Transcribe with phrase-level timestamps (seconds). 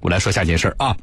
[0.00, 0.96] 我来说下件事儿啊，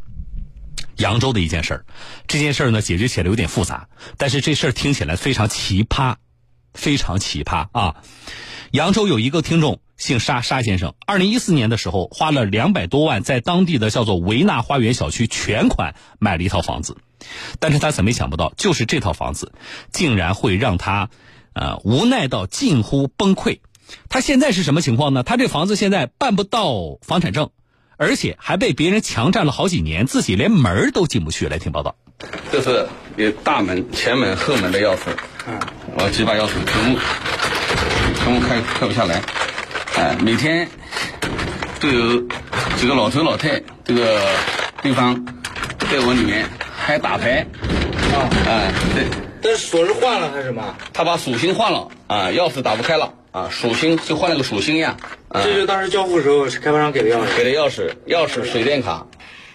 [0.97, 1.85] 扬州的一件事儿，
[2.27, 6.15] 这件事儿呢解决起来有点复杂，但是这事儿听起来非常奇葩，
[6.73, 7.95] 非常奇葩啊！
[8.71, 16.97] 扬州有一个听众姓沙，沙先生，二零一四年的时候花了两百多万，在当地的叫做维纳花园小区全款买了一套房子，
[17.59, 19.53] 但是他怎么也想不到，就是这套房子
[19.91, 21.09] 竟然会让他
[21.53, 23.59] 呃无奈到近乎崩溃。
[24.09, 25.23] 他现在是什么情况呢？
[25.23, 27.51] 他这房子现在办不到房产证。
[27.97, 31.47] 而且还被别人强占了好几年，自己连门都进不去。
[31.47, 31.95] 来听报道，
[32.51, 34.99] 这是有大门、前门、后门的钥匙，
[35.47, 35.59] 嗯，
[35.95, 36.99] 我几把钥匙全部
[38.15, 39.21] 全部开开不下来，
[39.95, 40.67] 哎，每天
[41.79, 42.21] 都有
[42.77, 44.21] 几个老头老太这个
[44.83, 45.25] 对方
[45.91, 47.45] 在我里面还打牌，
[48.13, 49.05] 啊，哎，对，
[49.41, 50.75] 但是锁是换了还是什么？
[50.93, 54.97] 他把锁芯换了，啊，钥匙打不开了，啊，属性就换了个属性呀。
[55.31, 59.05] 这就当时交付时候是开发商给的钥匙，给的钥匙，钥匙、水电卡。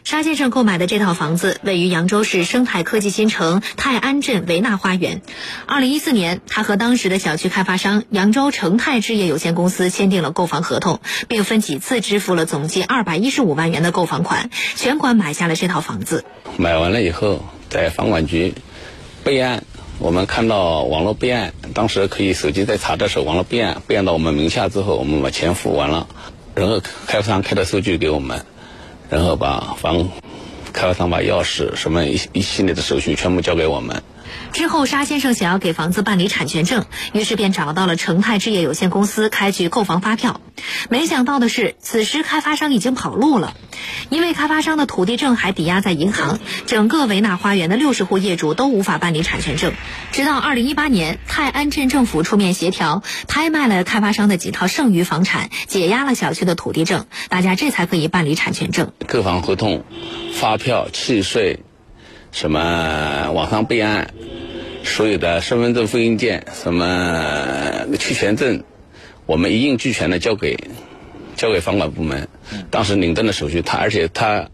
[0.05, 5.21] 沙先生购买的这套房子位于扬州市生态科技新城泰安镇维纳花园。
[5.67, 16.25] 二零一四年，他和当时的小区开发商扬州成泰置业有限公司签订了购房合同，并分几次支付了总计二百一十五万元的购房款，全款买下了这套房子。
[16.57, 18.55] 买完了以后，在房管局
[19.25, 19.65] 备案。
[20.03, 26.09] 我们看到网络备案，当时可以手机在查的时候，网络备案备案到我们名下之后，我们把钱付完了，
[26.57, 28.45] 然后开发商开的收据给我们，
[29.09, 30.09] 然后把房
[30.73, 34.03] 开发商把钥匙什么一一系列的手续全部交给我们。
[34.53, 40.41] 之后，沙先生想要给房子办理产权证，于是便找到了成泰置业有限公司开具购房发票。
[40.91, 43.55] 没想到的是，此时开发商已经跑路了，
[44.11, 49.73] 因为开发商的土地证还抵押在银行，整个维纳花园的六十户业主都无法办理产权证。
[50.13, 58.93] 直到二零一八年，泰安镇政府出面协调，拍卖了开发商的几套剩余房产，解压了小区的土地证，大家这才可以办理产权证。
[59.09, 59.85] 购房合同、
[60.35, 61.61] 发票、契税。
[62.33, 64.15] 什么网上备案，
[64.83, 68.65] 所有的身份证复印件，什么去权证，
[69.27, 70.59] 我们一应俱全的交给
[71.37, 72.29] 交给房管部门。
[72.71, 74.49] 当时领证的手续，他而且他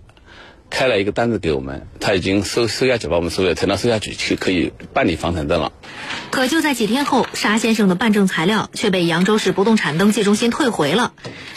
[0.68, 5.72] 开了一个单子给我们，他已经收收下去，把我们所有材料收下去，去可以办理房产证了。
[6.32, 11.12] 可就在几天后，沙先生的办证材料却被扬州市不动产登记中心退回了，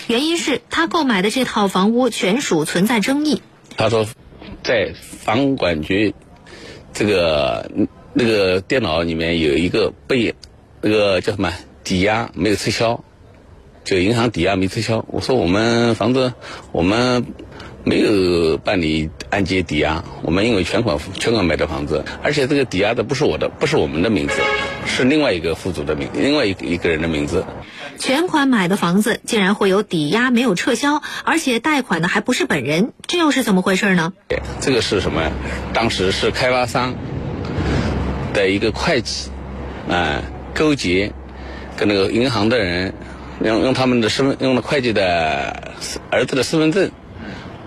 [0.05, 3.41] 原因是他购买的这套房屋权属存在争议。
[3.75, 4.05] 他说。
[4.71, 6.15] 在房管局
[6.93, 7.69] 这个
[8.13, 10.33] 那个电脑里面有一个被
[10.79, 11.51] 那个叫什么
[11.83, 13.03] 抵押没有撤销，
[13.83, 15.03] 就银行抵押没撤销。
[15.09, 16.33] 我说我们房子
[16.71, 17.25] 我们
[17.83, 24.41] 没有办理按揭抵押，我们因为全款全款买的房子，而且这个抵押的不是我的，不是我们的名字，
[24.85, 27.45] 是另外一个户主的名，另外一一个人的名字。
[27.97, 34.13] 全款买的房子竟然会有抵押没有撤销，而且贷款的还不是本人，这又是怎么回事呢？
[34.59, 35.31] 这个是什么？
[35.73, 36.95] 当时是开发商
[38.33, 39.29] 的一个会计
[39.89, 41.13] 啊，勾结
[41.77, 42.93] 跟那个银行的人，
[43.43, 45.73] 用用他们的身份，用了会计的
[46.09, 46.91] 儿子的身份证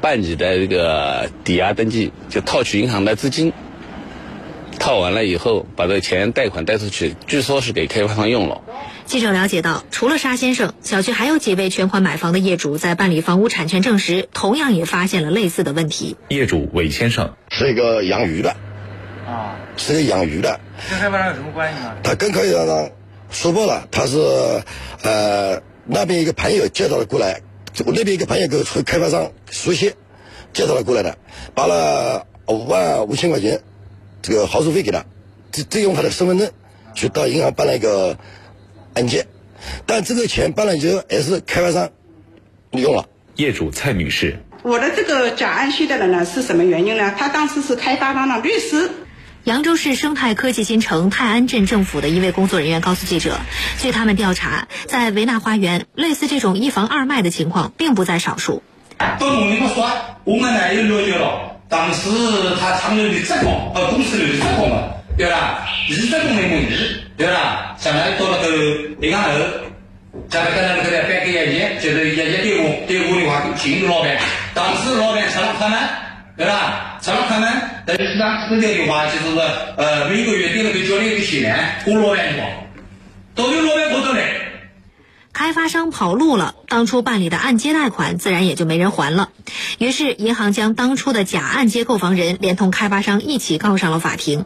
[0.05, 3.55] 办理的这个抵押登记，就套取银行的资金。
[4.79, 8.61] 套完了以后，把这个钱贷款贷出去，据说是给开发商用了。
[9.07, 16.19] 记者了解到，除了沙先生，小区还有几位全款买房的业主在办理房屋产权证时，同样也发现了类似的问题。
[16.29, 18.55] 业主韦先生是一个养鱼的，
[19.27, 20.61] 啊，是个养鱼的，
[20.91, 21.95] 跟开发商有什么关系呢？
[22.03, 22.91] 他跟开发商
[23.31, 24.19] 说破了，他是
[25.03, 27.41] 呃那边一个朋友介绍的过来，
[27.85, 29.93] 我那边一个朋友给和开发商熟悉，
[30.53, 31.19] 介绍他过来的，
[31.55, 33.61] 把了五万五千块钱
[34.23, 35.05] 这个好处费给他，
[35.51, 36.51] 这这用他的身份证
[36.95, 38.17] 去到银行办了一个。
[38.97, 39.27] 按揭，
[39.87, 41.91] 但这个钱办了之后也是开发商
[42.71, 43.09] 用了。
[43.35, 47.13] 业主蔡女士，我的这个假按揭的人呢是什么原因呢？
[47.19, 48.89] 他当时是开发商的律师。
[49.45, 53.37] 扬州市生态科技新城泰安镇政府的一位工作人员告诉记者，
[53.79, 58.63] 据他们调查，在维纳花园，类似这种一房二卖的情况并不在少数。
[59.19, 59.91] 不容易不说，
[60.25, 62.09] 我们呢也了解了，当时
[62.59, 64.79] 他厂里的职工和公司里的职工们。
[65.17, 66.77] 对吧，一直都没满意，
[67.17, 68.49] 对啦，现在到了个
[69.07, 69.39] 银行后，
[70.29, 74.17] 现在跟他们在办个业绩，就是业绩对我对我的话请个老板，
[74.55, 75.79] 当时老板吃了开门，
[76.37, 77.49] 对啦，吃了开门，
[77.87, 79.39] 但是市场这边的话就是
[79.77, 82.49] 呃每个月给那个交了一个钱，我老板的话，
[83.37, 84.33] 都有老板过得来。
[85.33, 89.31] 开发商跑路了，当初办理的按揭贷款自然也就没人还了。
[89.79, 94.45] 于是银行将当初的假按揭购房人连同开发商一起告上了法庭。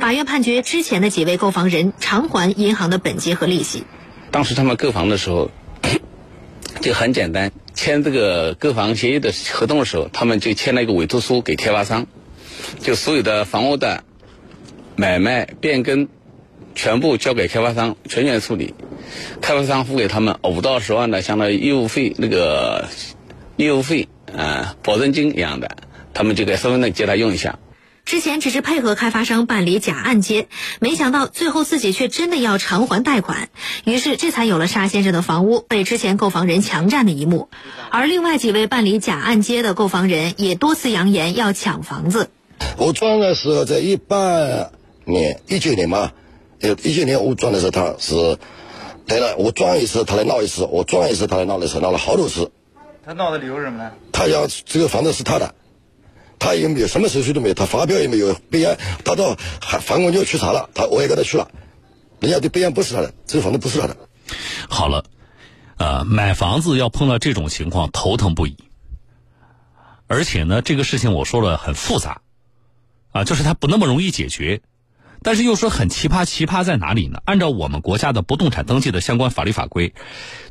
[0.00, 3.84] 法院判决之前的几位购房人偿还银行的本金和利息。
[4.30, 5.50] 当时他们购房的时候
[6.80, 12.08] 就很简单，签这个购房协议的合同的时候，他们就签了一个委托书给开发商，
[12.80, 14.02] 就所有的房屋的
[14.96, 16.08] 买卖变更
[16.74, 18.74] 全部交给开发商全权处理，
[19.40, 22.88] 开发商付给他们五到十万的相当于业务费那个
[23.56, 25.76] 业务费啊、保证金一样的，
[26.12, 27.60] 他们就给身份证借他用一下。
[28.08, 30.48] 之前只是配合开发商办理假按揭，
[30.80, 33.50] 没想到最后自己却真的要偿还贷款，
[33.84, 37.50] 于是这才有了沙先生的房屋被之前购房人强占的一幕。
[37.90, 42.30] 而另外几位办理假按揭的购房人也多次扬言要抢房子。
[42.78, 44.16] 我装的时候在一八
[45.04, 46.12] 年、一九年嘛，
[46.62, 48.38] 呃，一九年我装的时候他是
[49.04, 52.50] 来了，我装一次他来闹一次，我装一次他来闹一次，闹了好多次。
[53.04, 53.90] 他闹的理由是什么呢？
[54.12, 55.54] 他要这个房子是他的，
[56.38, 61.50] 他也没有什么手续都没有，他发票也没有备案，他到还房管局去查了，他我也跟他去了，
[62.20, 63.96] 人家的备案不是他的，这个房子不是他的。
[64.68, 65.04] 好了，
[65.78, 68.56] 呃，买房子要碰到这种情况，头疼不已。
[70.06, 72.22] 而且呢，这个事情我说了很复杂，
[73.12, 74.62] 啊，就是它不那么容易解决，
[75.22, 77.20] 但是又说很奇葩，奇葩在哪里呢？
[77.24, 79.94] 按照我们国家的不动产登记的相关法律法规，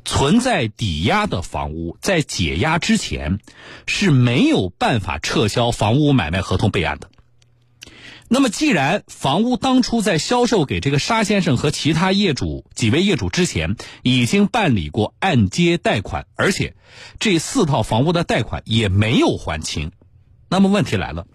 [0.05, 3.39] 存在抵押的房屋在解押之前
[3.85, 7.09] 是没有办法撤销房屋买卖合同备案的。
[8.29, 16.75] 那么，既然房屋当初在销售给这个沙先生和其他业主几位业主之前已经办理过按揭贷款，而且
[17.19, 19.93] 这四套房屋的贷款也没有还清，
[20.49, 21.25] 那么问题来了，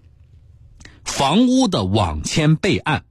[1.02, 3.04] 房屋的网签备案，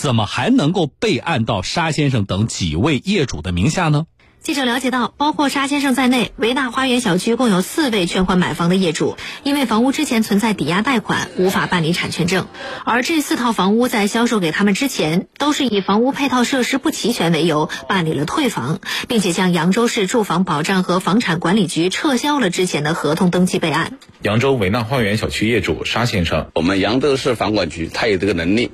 [0.00, 4.06] 怎么还能够备案到沙先生等几位业主的名下呢？
[4.40, 12.46] 记者了解到，包括沙先生在内，维纳花园小区共有四位全款买房的业主，因为房屋之前存在抵押贷款，无法办理产权证。
[12.86, 23.98] 而这四套房屋在销售给他们之前，都是以房屋配套设施不齐全为由办理了退房，并且向扬州市住房保障和房产管理局撤销了之前的合同登记备案。
[24.22, 28.70] 扬州维纳花园小区业主沙先生，我们扬州市房管局他有这个能力，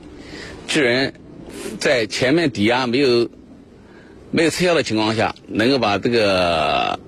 [0.67, 1.13] 居然
[1.79, 3.29] 在前面抵押没有
[4.31, 6.99] 没有撤销的情况下，能够把这个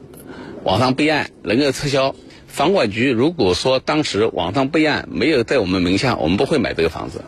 [0.65, 2.15] 网上备案能够撤销。
[2.47, 7.23] 房管局如果说当时网上备案没有在我们名下，我们不会买这个房子，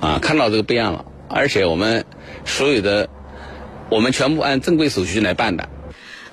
[0.00, 2.04] 啊，看到这个备案了，而且我们
[2.44, 3.08] 所有的
[3.88, 5.68] 我们全部按正规手续来办的。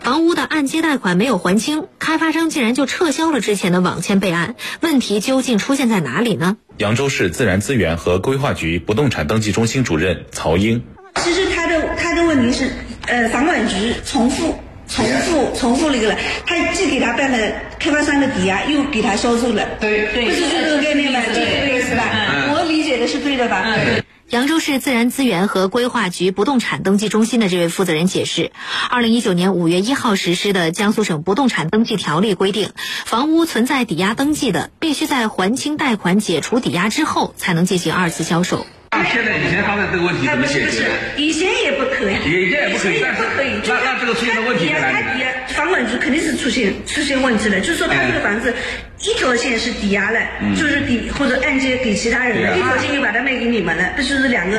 [0.01, 6.57] 房屋的按揭贷款没有还清，开发商竟然就撤销了之前的网签备案，问题究竟出现在哪里呢？
[6.77, 10.83] 扬州市自然资源和规划局不动产登记中心主任曹英。
[11.23, 12.69] 其实他的他的问题是，
[13.07, 14.55] 呃，房管局重复。
[14.85, 17.37] 重复重复了一个了，他既给他办了
[17.79, 21.21] 开发商的抵押，又给他销售了，对对，不是这个概念吧？
[21.33, 22.03] 这个对是吧？
[22.51, 23.65] 我理解的是对的吧？
[24.29, 28.51] 扬州市自然资源和规划局不动产登记中心的这位负责人解释，
[28.89, 32.71] 二零一九年五月一号实施的江苏省不动产登记条例规定，
[33.05, 38.65] 房屋存在抵押登记的，必须在还清贷款、解除抵押之后，才能进行二次销售。
[39.11, 40.85] 现在以前发生这个问题怎么解决？
[41.17, 43.49] 以前也不可以，以前也不可以，以前也不可以。
[43.67, 44.93] 那那这个出现的问题在哪里？
[44.93, 48.53] 他抵押，房管局肯定是出现出现问题了，就是说他这个房子
[49.01, 50.19] 一条线是抵押了，
[50.55, 54.57] 就是抵或者按揭给其他人了，一条线又把它卖给你们了，这就是两个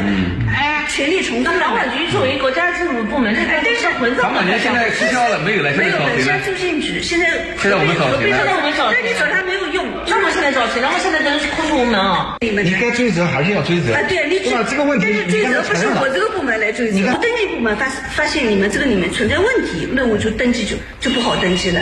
[0.53, 1.61] 哎权力重复了。
[1.61, 6.39] 房管局作为国家政府部门，这但是混房管局现在撤销了，没有了，现没有了，在找谁呢现在？
[6.45, 7.27] 住建局现在
[7.61, 10.81] 现在我们找谁呢现在我们找谁那你找他没有用，那么现在找谁？
[10.81, 12.37] 那么现在真是空出无门啊！
[12.41, 14.53] 你们你该追责还是要追责啊，对，你追？
[14.69, 21.81] 这个问题但是追责不是我这个部门来追责，我登记部门发发现你们这个里面存在问题，那我就登记就就不好登记了。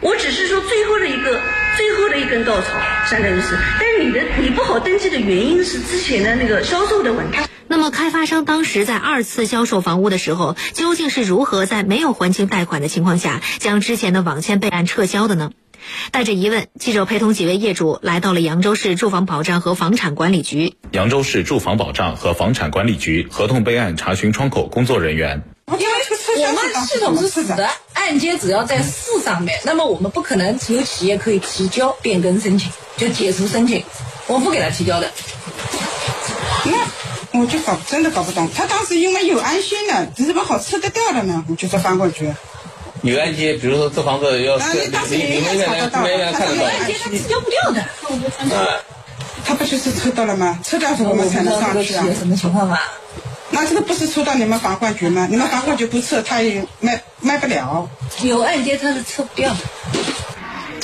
[0.00, 1.40] 我只是说最后的一个
[1.76, 2.68] 最后的一根稻草，
[3.08, 7.38] 相当于是，但是你的你不好登记的原因是之前的那个销售的问题。
[7.74, 15.50] 那么，开发商当时在二次销售房屋的时候，究竟是如何在没有还清贷款的情况下，将之前的网签备案撤销的呢？
[16.12, 20.76] 带着疑问，记者陪同几位业主来到了扬州市住房保障和房产管理局。
[20.92, 25.42] 扬州市住房保障和房产管理局合同备案查询窗口工作人员。
[25.66, 33.82] 因为我们系统是死的，按揭只要在市上面，那么我们不可能只有企业可以提交变更申请，就解除申请，
[34.28, 35.10] 我不给他提交的。
[36.66, 36.72] 那
[37.34, 41.44] 我就搞真的搞不懂，他当时因为有安心的，怎么好撤得掉了呢？
[41.48, 42.32] 我就说房管局。
[43.02, 46.64] 有按揭，比如说这房子要啊，你当时你你们应该来，你们应该看得到。
[46.64, 47.84] 按揭他提交不掉的。
[49.44, 50.58] 他不就是抽到了吗？
[50.64, 52.06] 抽到时候我们才能上去啊。
[52.18, 52.80] 什么情况啊？
[53.50, 55.26] 那这个不是抽到你们房管局吗？
[55.30, 57.90] 你们房管局不撤，他也卖卖不了。
[58.22, 59.56] 有按揭他是撤不掉的。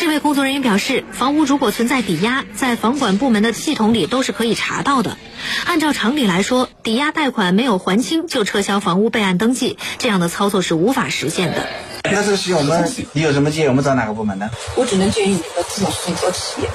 [0.01, 5.19] 这位工作人员表示，房屋如果存在抵押，在房管部门的系统里都是可以查到的。
[5.67, 11.69] 按照常理来说，抵押贷款没有还清就撤销房屋备案登记，这样的操作是无法实现的。
[12.05, 13.69] 那这个事情我们你有什么建议？
[13.69, 14.49] 我们找哪个部门呢？
[14.75, 16.71] 我只能建议你们这种事情找企业。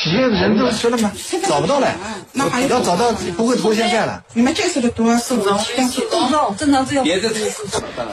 [0.00, 1.10] 企业的人都说了吗？
[1.48, 1.92] 找不到了，
[2.32, 4.22] 那还要找到不会拖现在了。
[4.32, 5.44] 你们见识的多，是我
[5.76, 5.90] 正
[6.30, 7.28] 常正常只有别的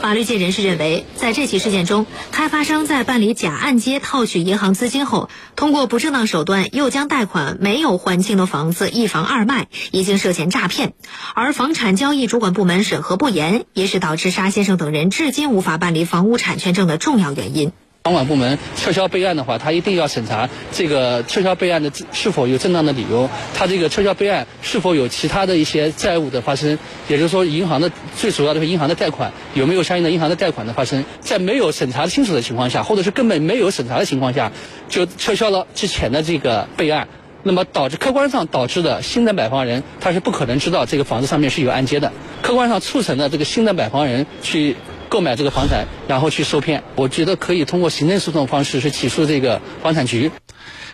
[0.02, 10.94] 法律界人士认为，在这起事件中，开发商在办理假按揭套取银行资金后，通过不正当手段又将贷款没有还清的房子一房二卖，已经涉嫌诈骗。
[11.36, 17.72] 而房产交易主管部门审核不严，也是导致沙先生等人至今无法办理房屋产权证的重要原因。
[18.06, 34.52] 房管部门撤销备案的话，他一定要审查这个撤销备案的是否有正当的理由，他这个撤销备案是否有其他的一些债务的发生，也就是说，银行的最主要的是银行的贷款有没有相应的银行的贷款的发生，在没有审查清楚的情况下，或者是根本没有审查的情况下，
[34.88, 37.08] 就撤销了之前的这个备案，
[37.42, 42.12] 那么导致客观上导致的新的买房人他是不可能知道这个房子上面是有按揭的，
[42.44, 44.76] 客观上促成了这个新的买房人去。
[45.10, 50.32] 购买这个房产，然后去受骗，我觉得可以通过行政诉讼方式去起诉这个房产局。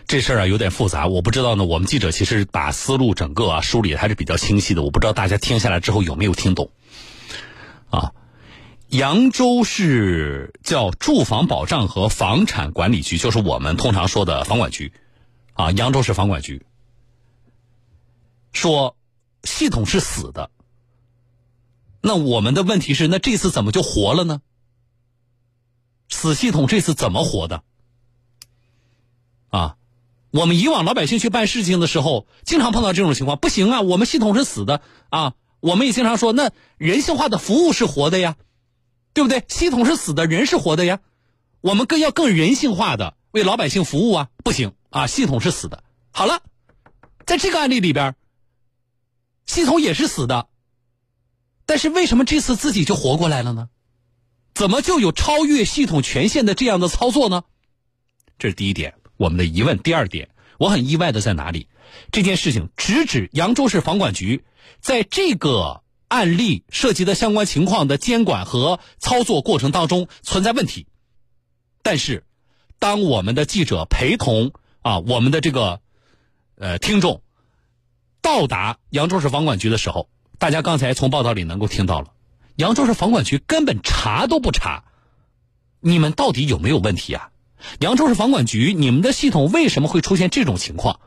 [0.07, 1.63] 这事儿啊有点复杂，我不知道呢。
[1.63, 6.69] 我们记者其实把思路整个啊梳理还是比较清晰的，我不知道大家听下来之后有没有听懂。
[7.89, 8.11] 啊，
[8.89, 14.91] 扬州市叫住房保障和房产管理局，就是我们通常说的房管局。
[15.53, 16.63] 啊，扬州市房管局
[18.51, 18.95] 说
[19.43, 20.49] 系统是死的。
[22.01, 24.41] 那我们的问题是，那这次怎么就活了呢？
[26.10, 27.63] 死系统这次怎么活的？
[29.50, 29.77] 啊，
[30.31, 35.36] 我们以往老百姓去办事情的时候，经常碰到这种情况，不行啊，我们系统是死的啊。
[35.60, 38.36] 我们也经常说，那人性化的服务是活的呀，
[39.13, 39.46] 对不对？
[39.48, 41.00] 系统是死的，人是活的呀。
[41.62, 45.84] 我们更要更人性化的为老百姓服务啊，不行啊，系统是死的。
[46.10, 46.41] 好了，
[47.27, 48.15] 在这个案例里边，
[49.46, 50.48] 系统也是死的。
[51.71, 53.69] 但是为什么这次自己就活过来了呢？
[54.53, 57.43] 怎么就有超越系统权限的这样的操作呢？
[58.37, 59.79] 这是第一点，我们的疑问。
[59.79, 61.69] 第二点，我很意外的在哪里？
[62.11, 64.43] 这件事情直指扬州市房管局
[64.81, 70.87] 在这个案例涉及的相关情况的监管和操作过程当中存在问题。
[71.81, 72.25] 但是，
[72.79, 74.51] 当我们的记者陪同
[74.81, 75.79] 啊我们的这个
[76.55, 77.21] 呃听众
[78.21, 80.09] 到达扬州市房管局的时候。
[80.41, 82.13] 大家刚才从报道里能够听到了，
[82.55, 84.86] 扬州市房管局根本查都不查，
[85.79, 87.29] 你们到底有没有问题啊？
[87.79, 91.00] 扬州市房管局，你们的系统为什么会出现这种情况？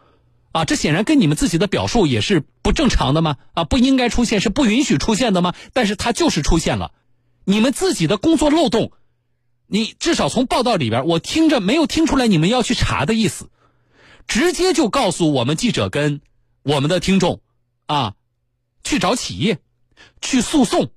[0.53, 3.39] 啊，这显然跟你们自己的表述也是不正常的吗？
[3.55, 5.53] 啊，不应该出现，是不允许出现的吗？
[5.73, 6.93] 但是它就是出现了，
[7.45, 8.93] 你们自己的工作漏洞，
[9.67, 13.51] 你至少从报道里边，我听着没有听出来你们要去查的意思，
[14.29, 16.21] 直接就告诉我们记者跟
[16.63, 17.41] 我们的听众，
[17.87, 18.15] 啊。
[18.85, 19.59] 去找企业，
[20.21, 20.91] 去诉讼，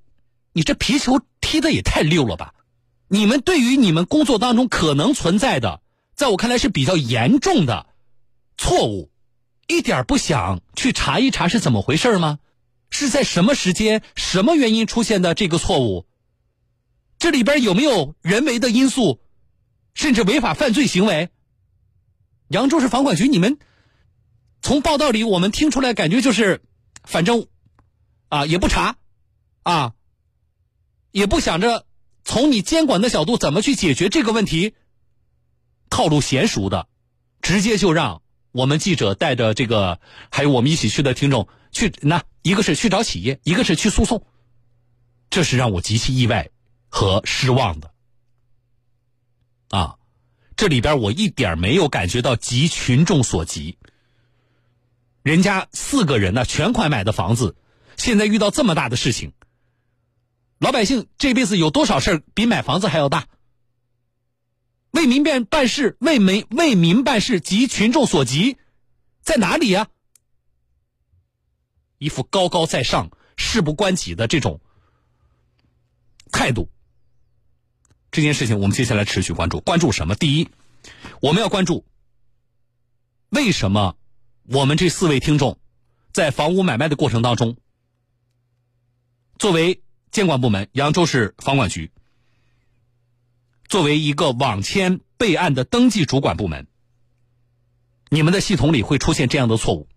[0.52, 2.54] 你这皮球踢的也太溜了吧！
[3.08, 5.82] 你们对于你们工作当中可能存在的，
[6.14, 7.88] 在我看来是比较严重的
[8.58, 9.10] 错误，
[9.68, 12.40] 一点不想去查一查是怎么回事吗？
[12.90, 16.06] 是在什么时间、什么原因出现的这个错误？
[17.18, 19.22] 这里边有没有人为的因素，
[19.94, 21.30] 甚至违法犯罪行为？
[22.50, 23.58] 扬州市房管局，你们
[24.62, 26.62] 从报道里我们听出来，感觉就是，
[27.04, 27.48] 反正。
[28.30, 28.98] 啊，也不查，
[29.64, 29.94] 啊，
[31.12, 31.86] 也不想着
[32.26, 34.74] 从你监管的角度怎么去解决这个问题，
[35.90, 36.90] 套路娴熟的，
[37.42, 44.26] 直接就让我们记者带着这个，还有我们一起去的听众去，那一个是去找企业，一个是去诉讼，
[45.30, 46.50] 这是让我极其意外
[46.90, 47.92] 和失望的。
[49.70, 49.96] 啊，
[50.58, 53.78] 这里边我一点没有感觉到急群众所急，
[55.24, 57.56] 人家四个人呢全款买的房子。
[57.98, 59.34] 现在遇到这么大的事情，
[60.60, 63.28] 老百姓这辈子有多少事比买房子还要大？
[64.92, 68.58] 为民办办事，为民为民办事，急群众所急，
[69.22, 69.88] 在哪里呀？
[71.98, 74.62] 一副高高在上、事不关己的这种
[76.32, 76.70] 态度。
[78.12, 80.16] 这件事情我们接下来持续关注，关注什么？
[80.16, 80.50] 第一，
[81.22, 81.86] 我们要关注
[83.30, 83.96] 为什么
[84.44, 85.60] 我们这四位听众
[86.14, 87.58] 在房屋买卖的过程当中。
[89.38, 91.92] 作为监管部门，扬州市房管局
[93.68, 96.68] 作为一个网签备案的登记主管部门，
[98.10, 99.88] 你们的系统里会出现这样的错误。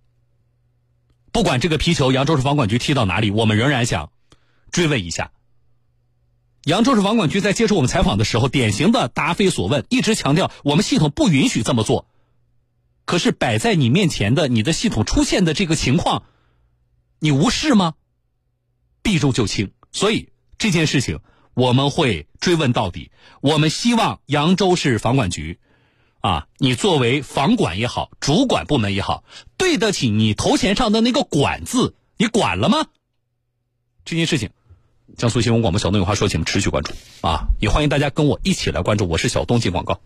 [1.32, 4.12] 不管这个皮球扬州市房管局踢到哪里，我们仍然想
[4.72, 5.32] 追问一下：
[6.64, 12.08] 扬州市房管局在接受我们采访的时候，典型的答非所问，一直强调我们系统不允许这么做。
[13.06, 16.24] 可是摆在你面前的，你的系统出现的这个情况，
[17.20, 17.94] 你无视吗？
[19.02, 20.28] 避重就轻，所以
[20.58, 21.20] 这件事情
[21.54, 23.10] 我们会追问到底。
[23.40, 25.58] 我们希望扬州市房管局，
[26.20, 29.24] 啊，你作为房管也好，主管部门也好，
[29.56, 32.86] 对得起你头衔上的那个“管”字，你管了吗？
[34.04, 34.50] 这件事情，
[35.16, 37.48] 江苏新闻广播小东有话说，请持续关注啊！
[37.60, 39.06] 也欢迎大家跟我一起来关注。
[39.06, 40.00] 我是小东，进广告。